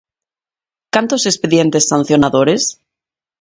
[0.93, 2.61] ¿Cantos expedientes sancionadores?